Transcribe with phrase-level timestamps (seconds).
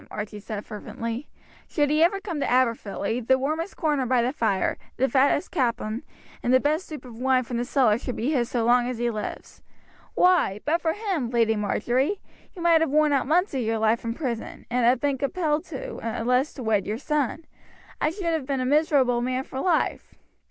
[0.09, 1.27] Archie said fervently.
[1.67, 6.01] "Should he ever come to Aberfilly the warmest corner by the fire, the fattest capon,
[6.41, 8.97] and the best stoop of wine from the cellar shall be his so long as
[8.97, 9.61] he lives.
[10.15, 12.19] Why, but for him, Lady Marjory,
[12.55, 15.71] you might have worn out months of your life in prison, and have been compelled
[15.71, 17.45] at last to wed your cousin.
[18.01, 20.15] I should have been a miserable man for life."